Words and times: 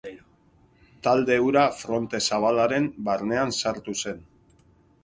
Talde 1.07 1.37
hura 1.47 1.67
Fronte 1.81 2.23
Zabalaren 2.31 2.89
barnean 3.11 3.57
sartu 3.61 3.97
zen. 4.03 4.27